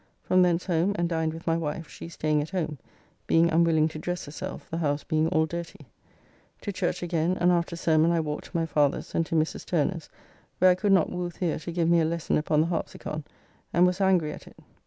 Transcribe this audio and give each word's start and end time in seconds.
From 0.23 0.41
thence 0.41 0.65
home 0.65 0.95
and 0.97 1.07
dined 1.07 1.31
with 1.31 1.45
my 1.45 1.55
wife, 1.55 1.87
she 1.87 2.09
staying 2.09 2.41
at 2.41 2.49
home, 2.49 2.79
being 3.27 3.51
unwilling 3.51 3.87
to 3.89 3.99
dress 3.99 4.25
herself, 4.25 4.67
the 4.71 4.79
house 4.79 5.03
being 5.03 5.27
all 5.27 5.45
dirty. 5.45 5.85
To 6.61 6.71
church 6.71 7.03
again, 7.03 7.37
and 7.39 7.51
after 7.51 7.75
sermon 7.75 8.09
I 8.09 8.19
walked 8.19 8.45
to 8.45 8.57
my 8.57 8.65
father's, 8.65 9.13
and 9.13 9.27
to 9.27 9.35
Mrs. 9.35 9.63
Turner's, 9.63 10.09
where 10.57 10.71
I 10.71 10.73
could 10.73 10.91
not 10.91 11.11
woo 11.11 11.29
The. 11.29 11.59
to 11.59 11.71
give 11.71 11.87
me 11.87 11.99
a 12.01 12.05
lesson 12.05 12.39
upon 12.39 12.61
the 12.61 12.67
harpsicon 12.75 13.25
and 13.73 13.85
was 13.85 14.01
angry 14.01 14.31
at 14.33 14.47
it. 14.47 14.57